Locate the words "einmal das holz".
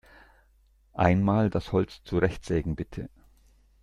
0.95-2.01